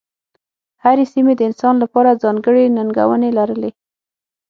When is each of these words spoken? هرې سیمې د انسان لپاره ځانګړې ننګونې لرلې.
هرې 0.83 1.05
سیمې 1.13 1.33
د 1.37 1.41
انسان 1.49 1.75
لپاره 1.83 2.19
ځانګړې 2.23 2.73
ننګونې 2.77 3.29
لرلې. 3.37 3.71